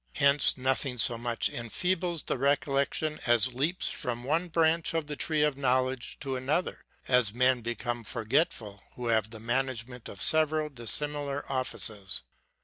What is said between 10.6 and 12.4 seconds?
dissimilar offices.